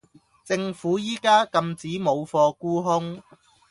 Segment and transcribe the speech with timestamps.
[0.43, 3.21] 政府依家禁止冇貨沽空